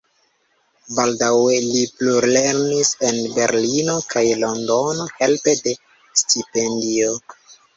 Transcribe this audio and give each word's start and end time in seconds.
Baldaŭe 0.99 1.59
li 1.65 1.83
plulernis 1.99 2.91
en 3.09 3.19
Berlino 3.35 3.99
kaj 4.15 4.25
Londono 4.47 5.07
helpe 5.21 5.57
de 5.69 5.77
stipendio. 6.25 7.17